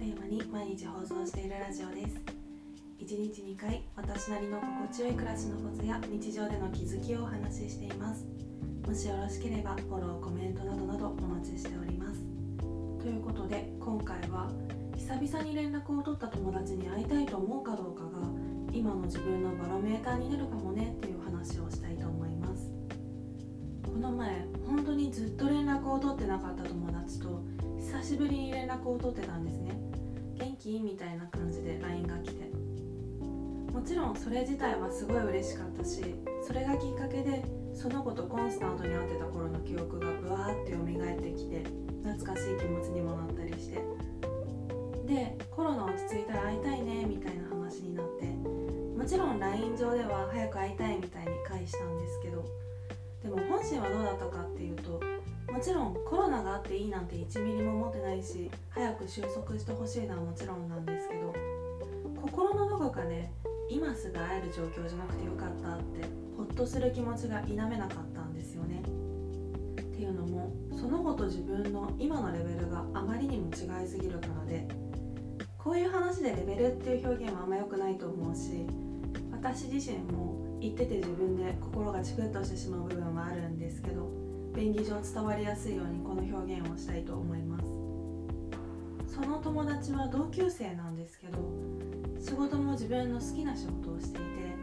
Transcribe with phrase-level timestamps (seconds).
[0.00, 2.16] テーマに毎日放送しているラジオです。
[3.00, 8.24] 1日2回私なりの心地よい暮らしのコツや日常での気づきをお話ししています。
[8.88, 12.24] もしよろしければフォローコメントなどなどお待ちしております。
[12.98, 14.50] ということで今回は
[14.96, 18.10] 久々に連絡を取った友達に会いたいと思うかどうかが
[18.72, 22.70] 今の自分のバロメーターになるかもねっていう話をしたいと思います。
[23.84, 27.42] この前本当にずっと連絡を取ってなかった友達と
[27.76, 29.89] 久しぶりに連絡を取ってたんですね。
[30.60, 32.50] 元気みたいな感じで LINE が来て。
[33.72, 36.02] もちろんそれ自体はすごい嬉しかったし
[36.46, 41.62] それがきっかけでその子とコンスタントに会ってた頃の記憶がブワーって蘇ってきて
[42.02, 43.80] 懐かしい気持ちにもなったりして。
[45.06, 52.44] でコロナ落ち着いたら会いたいねみたいな話になってもちろん LINE 上では早く会いたいみたいに返したんですけど
[53.22, 54.39] でも本心はどうだったか
[55.60, 61.34] もちろんコロナがあっていいなんて1ミリも思ってないし早く収束してほしいのはもちろんなんですけど
[62.18, 63.30] 心のどこかで
[63.68, 68.80] 今すぐ会える状況じゃなくてよかったってほっとする気持ちが否めなかったんですよね。
[69.82, 74.66] っていうのもその子と自分の今のレベルがあまりにも違いすぎるからで
[75.58, 78.64] こういう話でレベルっていう表現はあんま良くないと思うし
[79.30, 84.19] 私自身も言ってて自分で心がチクッとしてしまう部分はあるんですけど
[84.80, 89.14] 便宜上伝わりやすいようにこの表現をしたいと思います。
[89.14, 91.38] その友達は同級生なんですけど
[92.18, 94.56] 仕事も自分の好きな仕事をしていて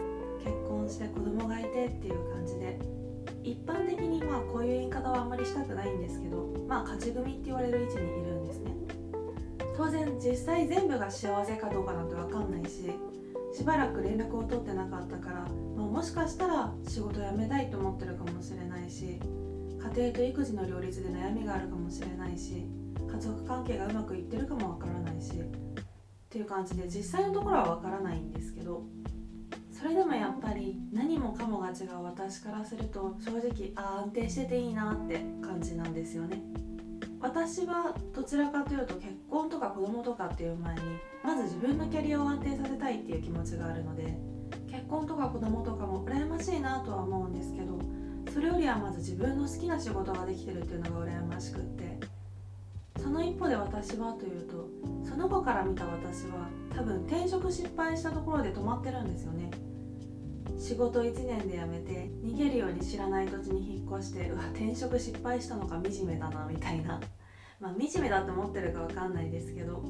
[0.43, 2.79] 結婚して子供がいてっていう感じで
[3.43, 8.71] 一般的にまあこういう言い方はあんまりしたくないんですけどまあ勝ち組って言われる位置にいるんですね。
[9.75, 12.89] 当然実際全部が幸せかどうかなんて分かんないし
[13.53, 15.35] しばらく連絡を取ってなかったから、
[15.75, 19.19] まあ、もしかしたら仕事辞めたいと思ってるかもしれないし
[19.87, 22.65] 家庭と育児の両立で悩みがあるかもしれないし
[23.09, 28.83] 家族関係がうまくいってるかもわからないしっていう感じで実際のところはわからないんですけど
[29.71, 36.41] それでもやっぱり何もかもが違う私からすると正直あ安定してていいなって感じなんですよね。
[37.19, 40.81] 私はどちらかというと結婚とか子供とかっていう前に
[41.23, 44.17] まず自分のキャリアを安定させたいっていう気持ちがあるので
[44.69, 47.76] 結婚とか子供とかも羨ましいなとは思うんですけど
[48.37, 51.97] それよりはまず自分の好きな仕事ができてるっていうのが羨ましくって。
[53.01, 54.69] その一方で私はというと
[55.03, 59.49] その子から見た私は多分転職失敗したところで止まってるんですよね。
[60.59, 67.01] 仕事1年で辞めて逃げるように知らない土地に引っ越してうわ転職失敗したのか惨めだなみたいな。
[67.59, 69.81] まあ惨めだって思ってるか分かんないですけど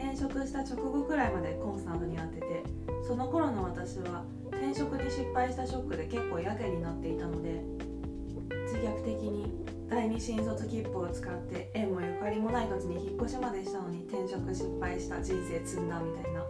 [0.00, 2.64] 転職した直後くらいまでコンスタントに会ってて
[3.06, 7.60] その頃の私は転職に失敗したショックで結構やけになっていたので
[8.64, 9.52] 自虐的に
[9.90, 16.42] 第二新卒切符を使って縁もゆかりもない土地に引っ越しまでしたのに転職失敗した人生積んだみたいな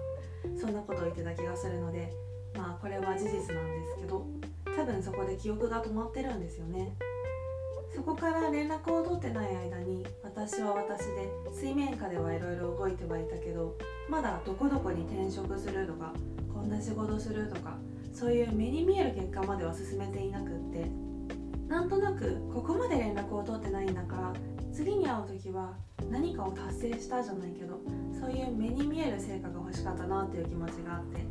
[0.59, 2.12] そんなことを言ってた気がするので
[2.55, 4.27] まあこれは事実なんですけど
[4.77, 6.94] 多分そこで記憶が止まってるんですよね。
[7.95, 13.77] そこから連絡を取ってない間に私は私で水面下ではいろいろ動いてはいたけど
[14.09, 16.12] まだどこどこに転職するとか
[16.53, 17.77] こんな仕事するとか
[18.12, 20.91] そういう目に見える結果までは進めていなくって
[21.69, 24.33] なんとなくここまで連絡を取ってないんだから
[24.73, 25.75] 次に会う時は
[26.11, 27.81] 何かを達成したじゃないけど
[28.19, 31.25] そういう目に見える成果が欲しかったなっていう気持ちがあって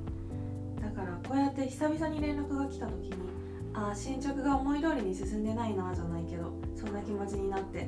[0.81, 3.38] だからこうやって久々に連絡が来た時に
[3.91, 7.87] あ進捗が思い通りに進んでないなじゃないけどそんな気持ちになって。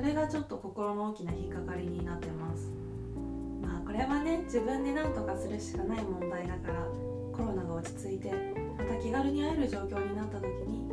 [0.00, 2.70] それがちょっと心の大きな引っかかりになってます。
[3.60, 6.86] まあこれはね自分で何とかするしかない問題だから
[7.36, 8.32] コロナが落ち着いて
[8.78, 10.88] また気軽に会える状況になった時に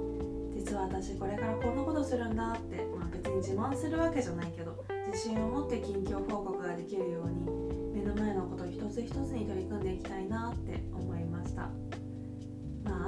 [0.54, 11.87] 実は私これからこんなことするんだって、まあ、別に自慢するわけじゃないけど自信を持って近況報告ができるように目の前のこと一つ一つに取り組んでいきたいなって思いました。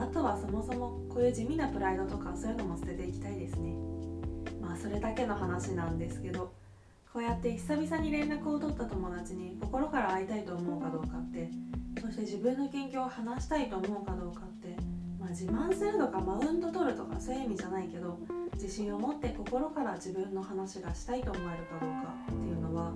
[0.09, 3.73] とはそもそもこういう地味なプライドとかそういうのも捨てていきたいですね。
[4.61, 6.51] まあそれだけの話なんですけど
[7.13, 11.49] こうやって久々に連絡を取った友達に心から会いたいと思うかどうかって
[12.01, 18.17] そして自分の近況を話したいと思うかどうかってまあ、自慢するとかマウント取るとかそういう意味じゃないけど
[18.53, 22.93] 自信を持って心から自分の話がしたいと思えるかどうかっていうのは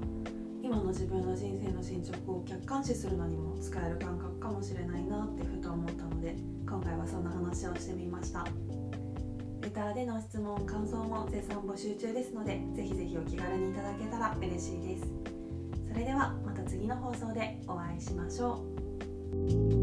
[0.64, 6.36] 今の自分の人生の進捗を客観視するのにも使える感覚かもしれないなってふと思ったので
[6.66, 8.48] 今回はそんな話をしてみました。
[9.62, 15.04] レターでの質問感想も絶賛募集中ですのでぜひぜひお気軽にいただけたら嬉しいです。
[15.92, 18.64] それではまた次の放送でお会いしましょ
[19.80, 19.83] う。